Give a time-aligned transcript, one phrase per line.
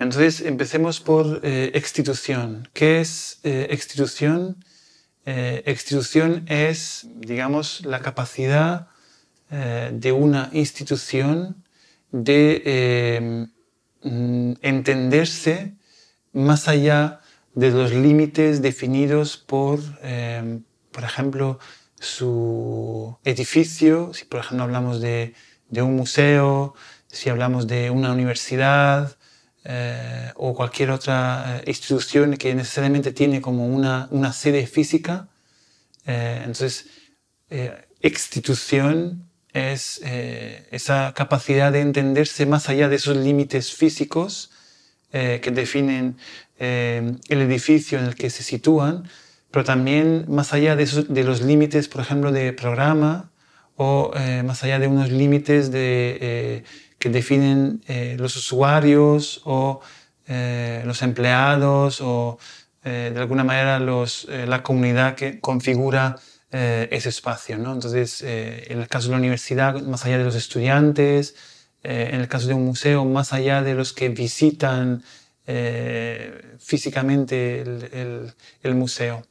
[0.00, 1.82] Entonces, empecemos por eh.
[2.72, 4.64] ¿Qué es eh, institución?
[5.26, 8.88] Eh, institución es, digamos, la capacidad
[9.50, 11.64] de una institución
[12.12, 13.48] de
[14.04, 15.74] mm, entenderse
[16.32, 17.18] más allá
[17.56, 19.80] de los límites definidos por,
[20.92, 21.58] por ejemplo,
[21.98, 25.34] su edificio, si por ejemplo hablamos de
[25.72, 26.74] un museo,
[27.08, 29.16] si hablamos de una universidad,
[29.62, 35.28] eh, o cualquier otra eh, institución que necesariamente tiene como una, una sede física.
[36.06, 36.86] Eh, entonces,
[38.00, 40.00] institución es
[40.70, 44.52] esa capacidad de entenderse más allá de esos límites físicos
[45.10, 46.16] que definen
[46.58, 49.08] el edificio en el que se sitúan,
[49.50, 53.32] pero también más allá de, de los límites, por ejemplo, de programa
[53.74, 54.12] o
[54.44, 56.62] más allá de unos límites de
[57.00, 59.80] que definen eh, los usuarios o
[60.28, 62.38] eh, los empleados o
[62.84, 66.16] eh, de alguna manera los, la comunidad que configura
[66.52, 67.58] ese espacio.
[67.58, 67.72] ¿no?
[67.72, 71.36] Entonces, en el caso de la universidad, más allá de los estudiantes,
[71.84, 75.04] en el caso de un museo, más allá de los que visitan
[76.58, 78.34] físicamente el,
[78.64, 79.22] el, museo.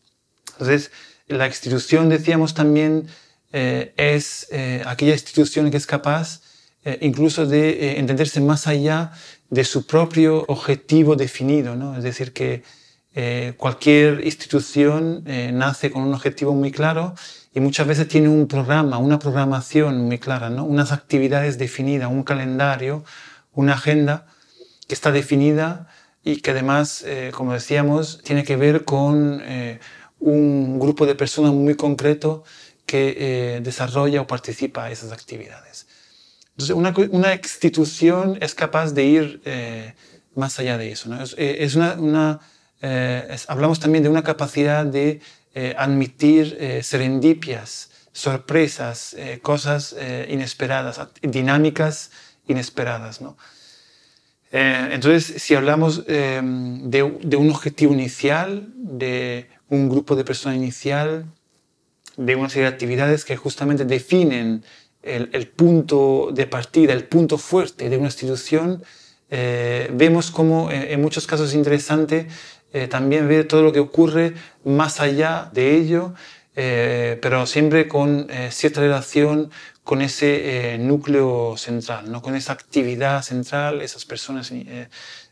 [0.54, 0.92] Entonces,
[1.28, 3.10] la institución, decíamos también,
[3.52, 4.48] es
[4.86, 6.40] aquella institución que es capaz
[6.86, 9.12] eh, incluso de eh, entenderse más allá
[9.50, 11.76] de su propio objetivo definido.
[11.76, 11.98] ¿no?
[11.98, 12.64] Es decir, que
[13.16, 15.24] eh, cualquier institución
[15.54, 17.16] nace con un objetivo muy claro
[17.54, 20.64] y muchas veces tiene un programa, una programación muy clara, ¿no?
[20.64, 23.04] unas actividades definidas, un calendario,
[23.52, 24.28] una agenda
[24.88, 25.88] que está definida
[26.24, 27.04] y que además,
[27.34, 29.42] como decíamos, tiene que ver con
[30.20, 32.44] un grupo de personas muy concreto
[32.86, 35.89] que desarrolla o participa a esas actividades.
[36.60, 39.94] Entonces, una, una institución es capaz de ir eh,
[40.36, 41.08] más allá de eso.
[41.08, 41.24] ¿no?
[41.24, 42.42] Es, eh, una,
[42.82, 45.22] eh, hablamos también de una capacidad de
[45.78, 49.96] admitir serendipias, sorpresas, cosas
[50.30, 52.12] inesperadas, dinámicas
[52.48, 53.20] inesperadas.
[53.20, 53.36] ¿no?
[54.52, 61.26] entonces, si hablamos de, de un objetivo inicial, de un grupo de personas inicial,
[62.16, 64.64] de una serie de actividades que justamente definen
[65.04, 68.84] el, punto de partida, el punto fuerte de una institución,
[69.30, 72.28] eh, vemos como eh, en, muchos casos es interesante
[72.74, 74.34] eh, también ver todo lo que ocurre
[74.64, 76.14] más allá de ello,
[76.56, 79.50] pero siempre con cierta relación
[79.86, 82.22] con ese núcleo central, ¿no?
[82.22, 84.52] con esa actividad central, esas personas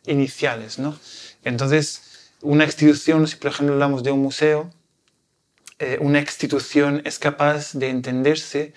[0.05, 0.79] iniciales.
[0.79, 0.97] ¿no?
[1.43, 4.71] Entonces, una institución, si por ejemplo hablamos de un museo,
[5.99, 8.73] una institución es capaz de entenderse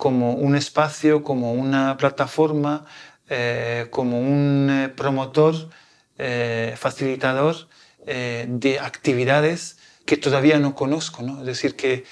[0.00, 2.86] como un espacio, como una plataforma,
[3.28, 5.54] eh, como un eh, promotor,
[6.18, 7.68] eh, facilitador
[8.06, 11.22] de actividades que todavía no conozco.
[11.22, 11.40] ¿no?
[11.40, 12.04] Es decir, que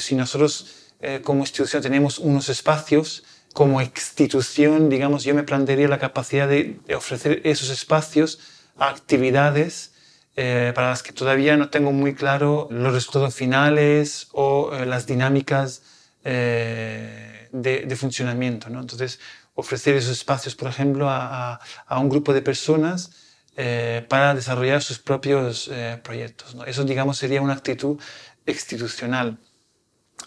[0.00, 0.88] si nosotros
[1.22, 7.42] como institución tenemos unos espacios, como institución, digamos, yo me plantearía la capacidad de, ofrecer
[7.44, 8.40] esos espacios
[8.78, 9.92] a actividades
[10.34, 15.82] para las que todavía no tengo muy claro los resultados finales o las dinámicas
[16.24, 18.68] eh, de, funcionamiento.
[18.68, 19.18] Entonces,
[19.54, 23.10] ofrecer esos espacios, por ejemplo, a, un grupo de personas
[23.56, 26.56] eh, para desarrollar sus propios eh, proyectos.
[26.66, 27.98] Eso, digamos, sería una actitud
[28.46, 29.38] institucional.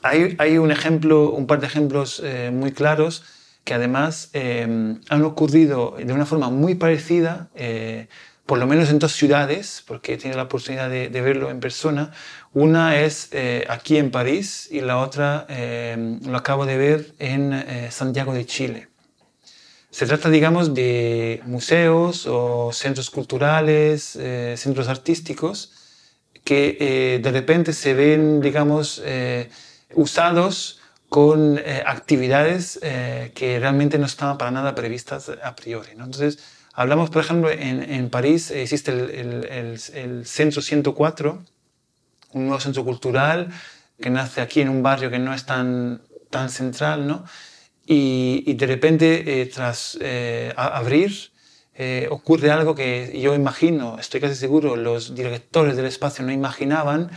[0.01, 3.23] Hay, hay un ejemplo, un par de ejemplos muy claros
[3.63, 7.49] que además han ocurrido de una forma muy parecida
[8.45, 12.11] por lo menos en dos ciudades, porque he tenido la oportunidad de, verlo en persona.
[12.53, 17.53] Una es eh, aquí en París y la otra eh, lo acabo de ver en
[17.53, 18.93] eh, Santiago de Chile.
[19.93, 25.71] Se trata, digamos, de museos o centros culturales, eh, centros artísticos,
[26.43, 29.51] que eh, de repente se ven, digamos, eh,
[29.93, 30.79] usados
[31.09, 35.91] con actividades que realmente no estaban para nada previstas a priori.
[35.91, 36.39] Entonces,
[36.73, 41.43] hablamos, por ejemplo, en, en París existe el, el, el, Centro 104,
[42.33, 43.49] un nuevo centro cultural
[44.01, 47.23] que nace aquí en un barrio que no es tan, tan central, ¿no?
[47.85, 51.31] Y, de repente, eh, tras eh, abrir,
[51.75, 57.11] eh, ocurre algo que yo imagino, estoy casi seguro, los directores del espacio no imaginaban,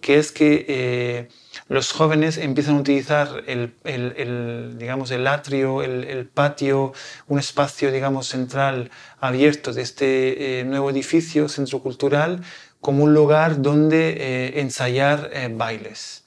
[0.00, 1.28] que es que
[1.72, 6.92] los jóvenes empiezan a utilizar el, digamos, el atrio, el, patio,
[7.28, 8.90] un espacio digamos, central
[9.20, 12.42] abierto de este nuevo edificio, centro cultural,
[12.80, 16.22] como un lugar donde ensayar bailes.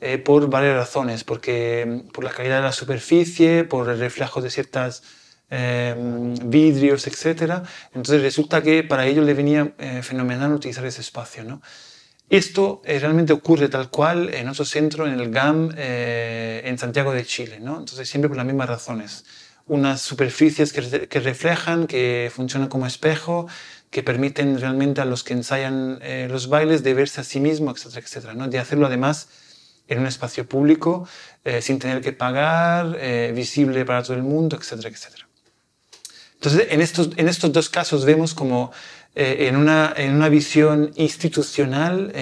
[0.00, 4.42] Eh, por varias razones, porque mm, por la calidad de la superficie, por el reflejo
[4.42, 5.02] de ciertos
[5.50, 5.94] eh,
[6.44, 7.62] vidrios, etc.
[7.94, 11.44] Entonces resulta que para ellos le venía eh, fenomenal utilizar ese espacio.
[11.44, 11.62] ¿no?
[12.30, 17.60] Esto realmente ocurre tal cual en otro centro, en el GAM, en Santiago de Chile.
[17.60, 17.78] ¿no?
[17.78, 19.24] Entonces siempre por las mismas razones.
[19.66, 23.46] Unas superficies que, que reflejan, que funcionan como espejo,
[23.90, 28.06] que permiten realmente a los que ensayan los bailes de verse a sí mismos, etcétera,
[28.06, 28.48] etcétera, ¿no?
[28.48, 29.28] De hacerlo además
[29.88, 31.06] en un espacio público
[31.44, 35.28] eh, sin tener que pagar, eh, visible para todo el mundo, etcétera, etcétera.
[36.34, 38.72] Entonces, en estos, en estos dos casos vemos como
[39.14, 42.12] eh, en, una, en una visión institucional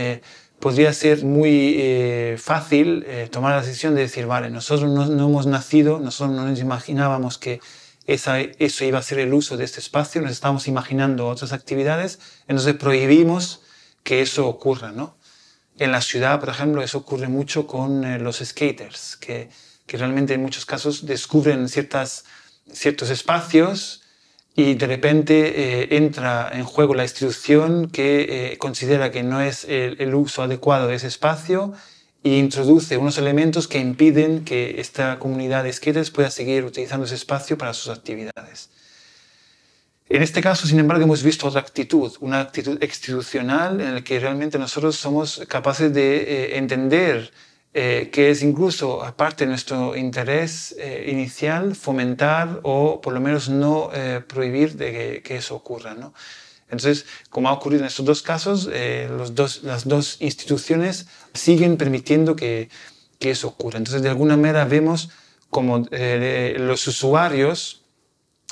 [0.58, 5.98] podría ser muy fácil tomar la decisión de decir, vale, nosotros no, no, hemos nacido,
[5.98, 7.60] nosotros no nos imaginábamos que
[8.06, 12.18] esa, eso iba a ser el uso de este espacio, nos estamos imaginando otras actividades,
[12.48, 13.62] entonces prohibimos
[14.02, 15.16] que eso ocurra, ¿no?
[15.78, 19.48] En la ciudad, por ejemplo, eso ocurre mucho con eh, los skaters, que,
[19.86, 22.24] que, realmente en muchos casos descubren ciertas,
[22.72, 24.01] ciertos espacios
[24.54, 29.64] y de repente eh, entra en juego la institución que eh, considera que no es
[29.64, 31.72] el, el, uso adecuado de ese espacio
[32.22, 37.14] e introduce unos elementos que impiden que esta comunidad de skaters pueda seguir utilizando ese
[37.14, 38.70] espacio para sus actividades.
[40.08, 44.20] En este caso, sin embargo, hemos visto otra actitud, una actitud institucional en la que
[44.20, 47.32] realmente nosotros somos capaces de eh, entender
[47.74, 53.48] eh, que es incluso, aparte de nuestro interés eh, inicial, fomentar o por lo menos
[53.48, 53.90] no
[54.26, 55.94] prohibir de que, eso ocurra.
[55.94, 56.12] ¿no?
[56.64, 58.68] Entonces, como ha ocurrido en estos dos casos,
[59.10, 62.68] los dos, las dos instituciones siguen permitiendo que,
[63.18, 63.78] que, eso ocurra.
[63.78, 65.10] Entonces, de alguna manera vemos
[65.50, 67.82] como los usuarios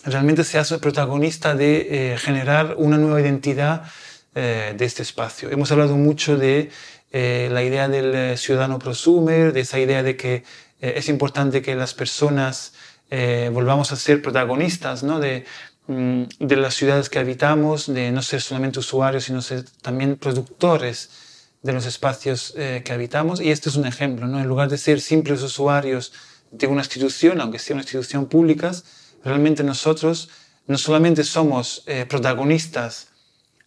[0.04, 3.84] realmente se hace protagonista de eh, generar una nueva identidad
[4.34, 5.50] eh, de este espacio.
[5.50, 6.70] Hemos hablado mucho de
[7.12, 10.44] eh, la idea del ciudadano prosumer, de esa idea de que
[10.80, 12.72] es importante que las personas
[13.52, 15.18] volvamos a ser protagonistas ¿no?
[15.18, 15.44] de,
[15.88, 21.10] mm, de las ciudades que habitamos, de no ser solamente usuarios, sino ser también productores
[21.62, 23.40] de los espacios que habitamos.
[23.40, 24.38] Y este es un ejemplo, ¿no?
[24.38, 26.12] en lugar de ser simples usuarios
[26.50, 28.72] de una institución, aunque sea una institución pública,
[29.24, 30.28] realmente nosotros
[30.66, 33.08] no solamente somos eh, protagonistas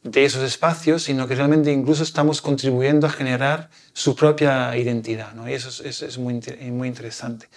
[0.03, 5.33] de esos espacios, sino que realmente incluso estamos contribuyendo a generar su propia identidad.
[5.33, 5.49] ¿no?
[5.49, 6.41] Y eso es, es, muy,
[6.71, 7.47] muy interesante.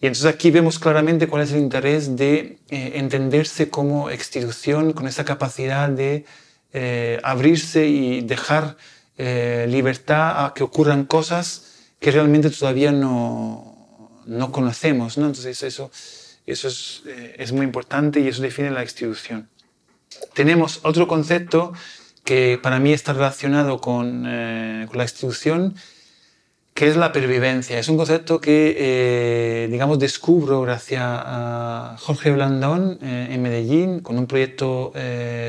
[0.00, 5.06] Y entonces aquí vemos claramente cuál es el interés de eh, entenderse como institución con
[5.06, 6.24] esa capacidad de
[6.72, 8.76] eh, abrirse y dejar
[9.68, 11.66] libertad a que ocurran cosas
[12.00, 15.16] que realmente todavía no, no conocemos.
[15.16, 15.26] ¿no?
[15.26, 15.92] Entonces eso
[16.46, 19.48] eso es, eh, es muy importante y eso define la institución.
[20.34, 21.72] Tenemos otro concepto
[22.24, 25.74] que para mí está relacionado con, eh, con la institución,
[26.74, 27.78] que es la pervivencia.
[27.78, 34.26] Es un concepto que, eh, digamos, descubro gracias a Jorge Blandón en Medellín, con un
[34.26, 34.90] proyecto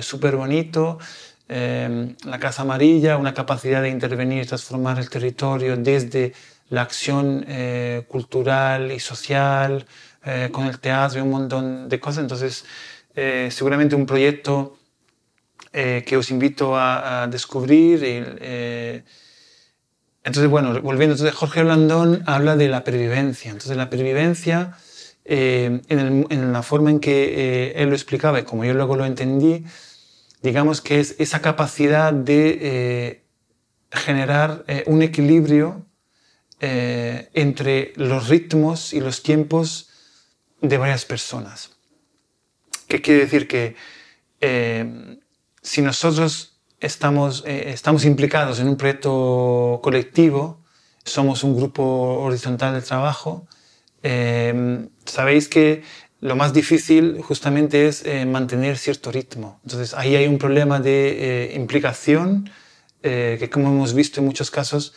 [0.02, 0.98] súper bonito,
[1.48, 6.34] la Casa Amarilla, una capacidad de intervenir y transformar el territorio desde
[6.70, 7.46] la acción
[8.10, 9.86] cultural y social,
[10.26, 12.24] eh, con el teatro y un montón de cosas.
[12.24, 12.64] Entonces,
[13.14, 14.78] eh, seguramente un proyecto
[15.74, 18.04] eh, que os invito a, descubrir.
[20.24, 23.52] entonces, bueno, volviendo, entonces Jorge Blandón habla de la pervivencia.
[23.52, 24.78] Entonces, la pervivencia,
[25.26, 29.66] en, en, la forma en que él lo explicaba y como yo luego lo entendí,
[30.42, 33.24] digamos que es esa capacidad de
[33.92, 35.86] generar un equilibrio
[36.60, 39.90] entre los ritmos y los tiempos
[40.64, 41.72] de varias personas.
[42.88, 43.48] ¿Qué quiere decir?
[43.48, 43.76] Que
[44.40, 45.20] eh,
[45.64, 50.62] si nosotros estamos, eh, estamos implicados en un proyecto colectivo,
[51.04, 51.84] somos un grupo
[52.22, 53.48] horizontal de trabajo,
[54.04, 55.84] eh, sabéis que
[56.20, 59.60] lo más difícil justamente es eh, mantener cierto ritmo.
[59.64, 62.50] Entonces ahí hay un problema de eh, implicación
[63.02, 64.94] que como hemos visto en muchos casos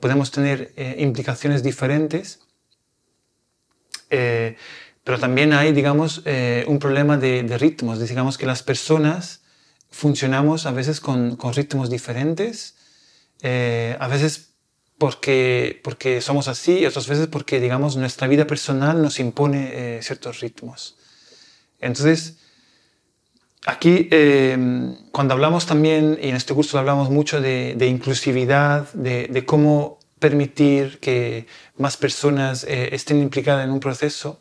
[0.00, 2.38] podemos tener implicaciones diferentes,
[4.08, 6.22] pero también hay, digamos,
[6.68, 7.98] un problema de, de, ritmos.
[7.98, 9.40] Digamos que las personas
[9.90, 12.74] funcionamos a veces con, con ritmos diferentes,
[13.42, 14.48] a veces
[14.98, 20.02] porque, porque somos así y otras veces porque, digamos, nuestra vida personal nos impone eh,
[20.02, 20.96] ciertos ritmos.
[21.80, 22.38] Entonces,
[23.64, 30.00] aquí, em, cuando hablamos también, y en este curso hablamos mucho de, inclusividad, de, cómo
[30.18, 34.40] permitir que más personas eh, estén implicadas en un proceso,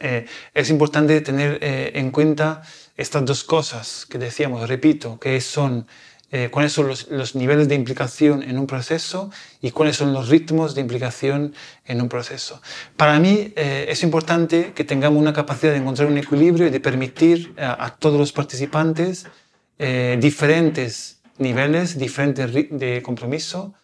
[0.00, 2.62] eh, es importante tener en cuenta
[2.96, 5.86] estas dos cosas que decíamos, repito, que son
[6.32, 10.76] eh, cuáles son los, niveles de implicación en un proceso y cuáles son los ritmos
[10.76, 11.54] de implicación
[11.86, 12.62] en un proceso.
[12.96, 16.78] Para mí eh, es importante que tengamos una capacidad de encontrar un equilibrio y de
[16.78, 19.26] permitir a, todos los participantes
[19.80, 23.74] eh, diferentes niveles, diferentes de compromiso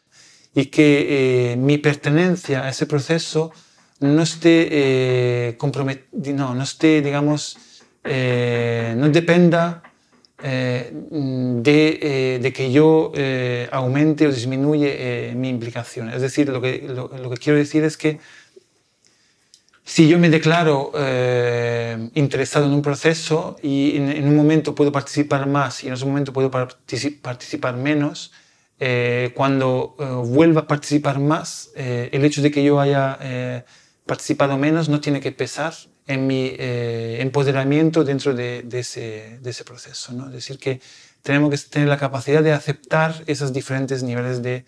[0.54, 3.50] y que mi pertenencia a ese proceso
[4.00, 7.58] no esté no, no esté, digamos,
[8.04, 9.82] no dependa
[10.42, 16.10] eh, de, eh, de, que yo eh, aumente o disminuye mi implicación.
[16.10, 18.20] Es decir, lo que, lo, que, quiero decir es que
[19.82, 20.92] si yo me declaro
[22.14, 26.32] interesado en un proceso y en, un momento puedo participar más y en otro momento
[26.34, 28.32] puedo participar menos,
[29.34, 29.94] cuando
[30.26, 33.64] vuelva a participar más, el hecho de que yo haya
[34.06, 35.74] participado menos no tiene que pesar
[36.06, 40.12] en mi eh, empoderamiento dentro de, ese, proceso.
[40.12, 40.26] ¿no?
[40.26, 40.80] Es decir, que
[41.22, 44.64] tenemos que tener la capacidad de aceptar esos diferentes niveles de,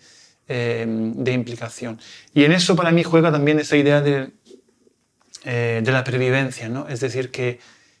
[0.49, 1.99] eh, de implicación.
[2.33, 4.31] Y en eso para mí juega también esa idea de,
[5.45, 6.87] eh, la previvencia, ¿no?
[6.89, 7.59] es decir, que,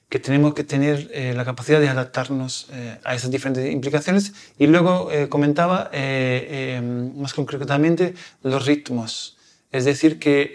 [0.09, 2.67] que tenemos que tener la capacidad de adaptarnos
[3.03, 4.33] a esas diferentes implicaciones.
[4.57, 5.91] Y luego comentaba
[7.15, 9.38] más concretamente los ritmos.
[9.71, 10.51] Es decir, que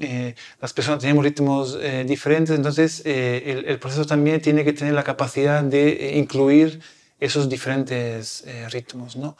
[0.00, 4.92] eh, las personas tenemos ritmos eh, diferentes, entonces eh, el, proceso también tiene que tener
[4.92, 6.80] la capacidad de incluir
[7.20, 9.16] esos diferentes ritmos.
[9.16, 9.36] ¿no?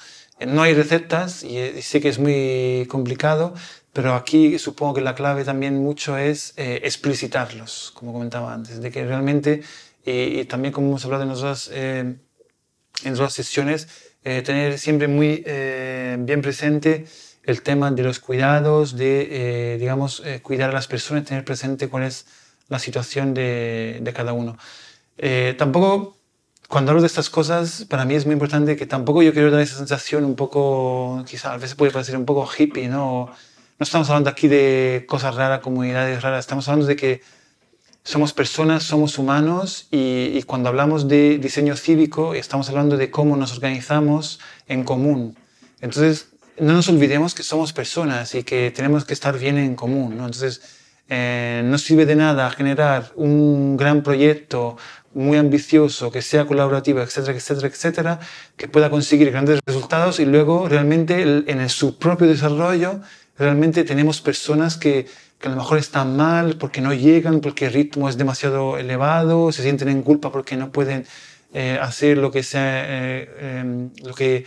[0.46, 3.52] no hay recetas y, sé que es muy complicado,
[3.92, 9.04] pero aquí supongo que la clave también mucho es explicitarlos, como comentaba antes, de que
[9.04, 9.62] realmente,
[10.06, 12.20] y, también como hemos hablado en otras, en
[13.12, 13.88] otras sesiones,
[14.22, 17.06] tener siempre muy bien presente
[17.46, 21.88] el tema de los cuidados, de, eh, digamos, eh, cuidar a las personas, tener presente
[21.88, 22.26] cuál es
[22.68, 24.56] la situación de, de cada uno.
[25.18, 26.16] Eh, tampoco,
[26.68, 29.60] cuando hablo de estas cosas, para mí es muy importante que tampoco yo quiero dar
[29.60, 33.26] esa sensación un poco, quizá a veces puede parecer un poco hippie, ¿no?
[33.78, 37.20] No estamos hablando aquí de cosas raras, comunidades raras, estamos hablando de que
[38.04, 43.36] somos personas, somos humanos y, y cuando hablamos de diseño cívico estamos hablando de cómo
[43.36, 45.36] nos organizamos en común.
[45.80, 50.16] Entonces, no nos olvidemos que somos personas y que tenemos que estar bien en común.
[50.16, 50.26] ¿no?
[50.26, 50.62] Entonces,
[51.08, 54.76] eh, no sirve de nada generar un gran proyecto
[55.12, 58.20] muy ambicioso, que sea colaborativo, etcétera, etcétera, etcétera,
[58.56, 63.00] que pueda conseguir grandes resultados y luego realmente en su propio desarrollo
[63.38, 65.06] realmente tenemos personas que,
[65.38, 69.52] que, a lo mejor están mal porque no llegan, porque el ritmo es demasiado elevado,
[69.52, 71.06] se sienten en culpa porque no pueden
[71.52, 74.44] eh, hacer lo que sea, eh, em, lo que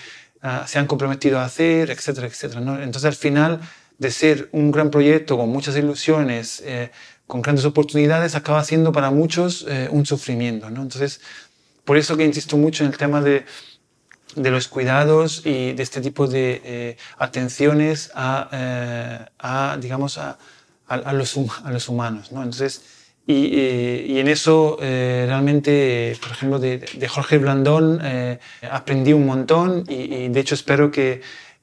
[0.65, 2.61] se han comprometido a hacer, etcétera, etcétera.
[2.83, 3.59] Entonces, al final,
[3.97, 6.91] de ser un gran proyecto con muchas ilusiones, eh,
[7.25, 10.69] con grandes oportunidades, acaba siendo para muchos eh, un sufrimiento.
[10.69, 10.83] ¿no?
[10.83, 11.21] Entonces,
[11.83, 13.45] por eso que insisto mucho en el tema de,
[14.35, 20.37] de los cuidados y de este tipo de eh, atenciones a, digamos, a,
[21.13, 22.31] los, a los humanos.
[22.31, 22.43] ¿no?
[22.43, 22.81] Entonces,
[23.29, 28.39] y, y, en eso eh, realmente, por ejemplo, de, de Jorge Blandón eh,
[28.71, 31.19] aprendí un montón y, de hecho espero que,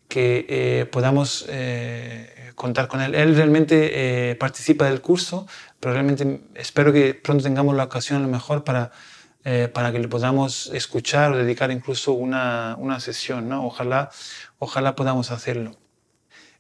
[0.07, 3.15] que eh, podamos eh, contar con él.
[3.15, 5.47] Él realmente participa del curso,
[5.81, 8.93] pero realmente espero que pronto tengamos la ocasión a lo mejor para,
[9.73, 13.49] para que le podamos escuchar o dedicar incluso una, una sesión.
[13.49, 13.65] ¿no?
[13.65, 14.11] Ojalá,
[14.59, 15.84] ojalá podamos hacerlo.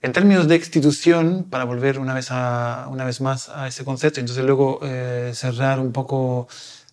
[0.04, 4.20] En términos de institución, para volver una vez, a, una vez más a ese concepto,
[4.20, 6.46] entonces luego eh, cerrar un poco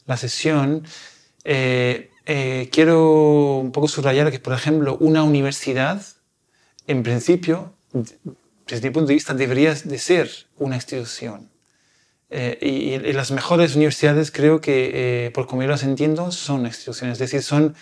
[0.06, 0.86] la sesión,
[1.44, 6.01] eh, eh, quiero un poco subrayar que, por ejemplo, una universidad,
[6.88, 7.74] en principio,
[8.65, 11.50] desde mi punto de vista, debería de ser una institución.
[12.30, 17.20] Y, y, las mejores universidades creo que, por como yo las entiendo, son instituciones, es
[17.20, 17.75] decir, son,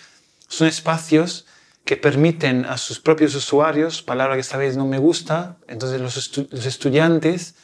[0.48, 1.46] son espacios
[1.84, 6.38] que permiten a sus propios usuarios, palabra que esta vez no me gusta, entonces los,
[6.50, 7.54] los estudiantes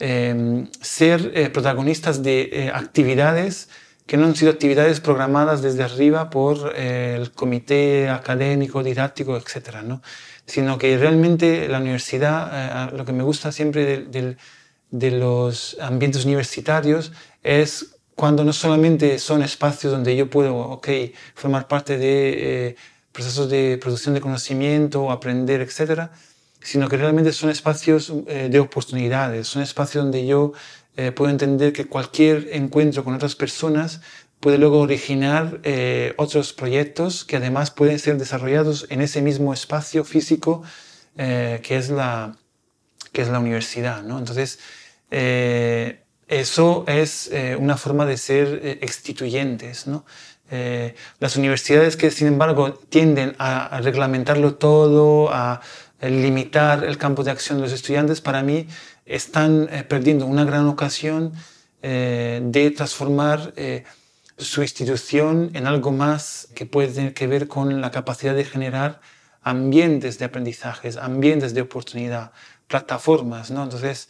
[0.00, 3.68] em, ser protagonistas de actividades
[4.06, 9.82] que no han sido actividades programadas desde arriba por el comité académico, didáctico, etc.
[9.84, 10.00] ¿no?
[10.46, 14.06] Sino que realmente la universidad, lo que me gusta siempre
[14.90, 20.88] de los ambientes universitarios es cuando no solamente son espacios donde yo puedo, ok,
[21.34, 22.76] formar parte de eh,
[23.18, 26.12] procesos de producción de conocimiento, aprender, etcétera,
[26.60, 30.52] sino que realmente son espacios eh, de oportunidades, son espacios donde yo
[30.96, 34.02] eh, puedo entender que cualquier encuentro con otras personas
[34.38, 35.60] puede luego originar
[36.16, 40.62] otros proyectos que además pueden ser desarrollados en ese mismo espacio físico
[41.16, 42.36] que, es la,
[43.10, 44.04] que es la universidad.
[44.04, 44.16] ¿no?
[44.16, 44.60] Entonces,
[46.28, 49.86] eso es eh, una forma de ser eh, exstituyentes.
[49.86, 50.04] ¿no?
[50.50, 55.60] Eh, las universidades que, sin embargo, tienden a, reglamentarlo todo, a,
[56.00, 58.68] limitar el campo de acción de los estudiantes, para mí
[59.04, 61.32] están perdiendo una gran ocasión
[61.82, 63.52] de transformar
[64.38, 69.00] su institución en algo más que puede tener que ver con la capacidad de generar
[69.42, 72.32] ambientes de aprendizajes, ambientes de oportunidad,
[72.68, 73.50] plataformas.
[73.50, 73.64] ¿no?
[73.64, 74.08] Entonces,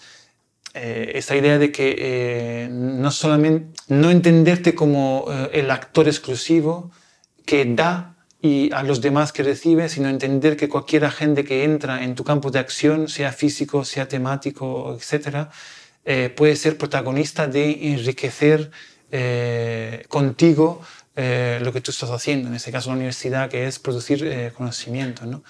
[0.80, 6.90] eh, esa idea de que eh, no solamente no entenderte como eh, el actor exclusivo
[7.44, 12.04] que da y a los demás que recibe, sino entender que cualquier agente que entra
[12.04, 15.48] en tu campo de acción, sea físico, sea temático, etc.,
[16.36, 18.70] puede ser protagonista de enriquecer
[20.08, 20.80] contigo
[21.16, 25.26] lo que tú estás haciendo, en este caso la universidad, que es producir conocimiento.
[25.26, 25.42] ¿no?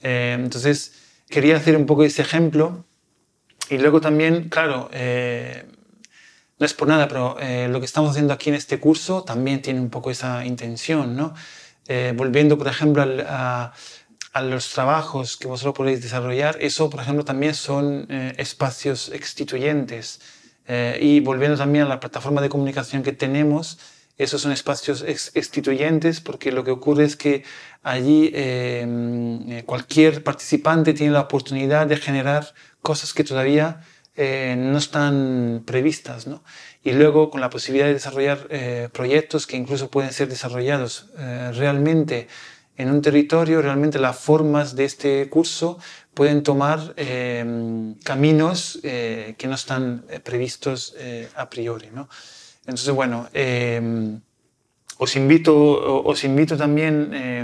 [0.00, 0.92] entonces,
[1.28, 2.86] quería hacer un poco ese ejemplo
[3.70, 5.64] y luego también, claro, eh,
[6.58, 9.62] no es por nada, pero eh, lo que estamos haciendo aquí en este curso también
[9.62, 11.34] tiene un poco esa intención, ¿no?
[11.86, 13.72] Eh, volviendo, por ejemplo, a,
[14.32, 20.20] a, los trabajos que vosotros podéis desarrollar, eso, por ejemplo, también son espacios exstituyentes.
[21.00, 23.78] y volviendo también a la plataforma de comunicación que tenemos,
[24.18, 25.02] esos son espacios
[25.34, 27.42] exstituyentes porque lo que ocurre es que
[27.82, 28.30] allí
[29.66, 33.82] cualquier participante tiene la oportunidad de generar cosas que todavía
[34.16, 36.26] eh, no están previstas.
[36.26, 36.42] ¿no?
[36.82, 41.52] Y luego con la posibilidad de desarrollar eh, proyectos que incluso pueden ser desarrollados eh,
[41.54, 42.28] realmente
[42.76, 45.78] en un territorio, realmente las formas de este curso
[46.14, 46.94] pueden tomar
[48.04, 50.96] caminos que no están previstos
[51.34, 51.90] a priori.
[51.92, 52.08] ¿no?
[52.60, 53.28] Entonces, bueno,
[55.02, 55.52] os invito,
[56.04, 56.92] os invito también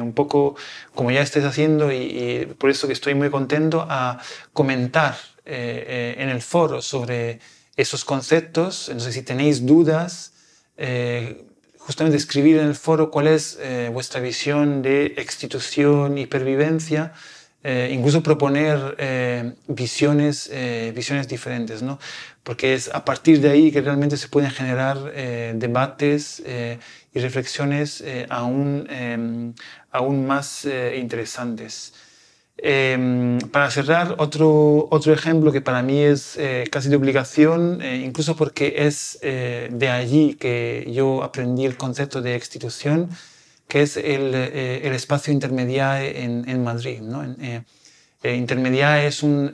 [0.00, 0.56] un poco,
[0.94, 4.20] como ya estáis haciendo, y, y, por eso que estoy muy contento, a
[4.52, 5.16] comentar
[5.48, 7.38] eh, eh, en el foro sobre
[7.76, 8.88] esos conceptos.
[8.88, 10.32] Entonces, si tenéis dudas,
[10.76, 11.44] eh,
[11.78, 13.56] justamente escribir en el foro cuál es
[13.92, 17.12] vuestra visión de institución y pervivencia.
[17.90, 18.76] incluso proponer
[19.68, 20.50] visiones,
[20.94, 21.98] visiones diferentes, ¿no?
[22.44, 24.96] porque es a partir de ahí que realmente se pueden generar
[25.54, 26.42] debates
[27.16, 29.54] y reflexiones aún, em,
[29.90, 31.92] aún más interesantes.
[32.58, 37.96] Em, para cerrar, otro, otro ejemplo que para mí es eh, casi de obligación, eh,
[37.98, 43.10] incluso porque es eh, de allí que yo aprendí el concepto de institución,
[43.68, 47.00] que es el, el espacio Intermediae en, en Madrid.
[47.00, 47.24] ¿no?
[48.22, 49.52] Intermediae es un,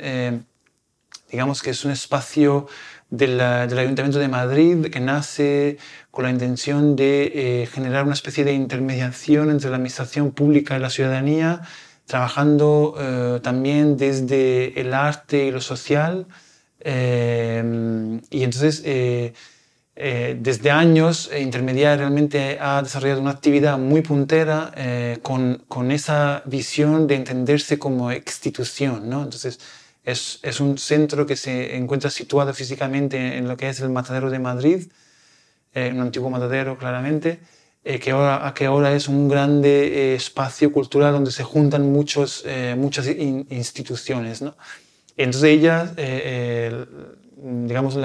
[1.30, 2.68] digamos que es un espacio
[3.10, 5.78] del, del, Ayuntamiento de Madrid que nace
[6.12, 10.90] con la intención de generar una especie de intermediación entre la administración pública y la
[10.90, 11.62] ciudadanía
[12.06, 16.26] trabajando eh, también desde el arte y lo social.
[16.80, 19.32] Eh, y entonces, eh,
[19.94, 24.72] desde años, Intermedia realmente ha desarrollado una actividad muy puntera
[25.22, 29.08] con, con, esa visión de entenderse como institución.
[29.08, 29.22] ¿no?
[29.22, 29.60] Entonces,
[30.04, 34.30] es, es, un centro que se encuentra situado físicamente en lo que es el Matadero
[34.30, 34.90] de Madrid,
[35.74, 37.40] un antiguo matadero claramente,
[37.84, 42.44] eh, que, ahora, que ahora es un grande eh, espacio cultural donde se juntan muchos,
[42.46, 44.40] eh, muchas instituciones.
[44.40, 44.56] ¿no?
[45.16, 45.92] Entonces ellas,
[47.36, 47.98] digamos,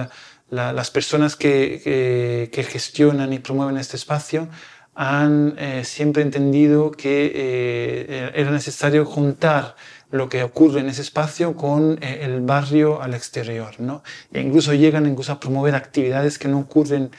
[0.49, 4.49] las personas que, que, gestionan y promueven este espacio
[4.95, 9.75] han siempre entendido que era necesario juntar
[10.09, 13.79] lo que ocurre en ese espacio con el barrio al exterior.
[13.79, 14.03] ¿no?
[14.33, 17.11] E incluso llegan incluso a promover actividades que no ocurren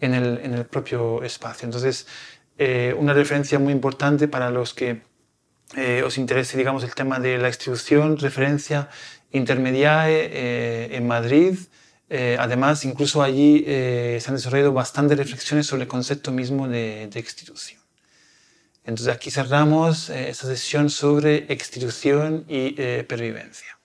[0.00, 1.66] en el, en el propio espacio.
[1.66, 2.06] Entonces,
[2.58, 5.02] eh, una referencia muy importante para los que
[5.76, 8.88] eh, os interese, digamos, el tema de la institución, referencia
[9.32, 11.58] Intermediae eh, en Madrid.
[12.38, 17.24] además, incluso allí se han desarrollado bastantes reflexiones sobre el concepto mismo de, de.
[18.84, 22.70] Entonces aquí cerramos esta sesión sobre institución y
[23.02, 23.75] pervivencia.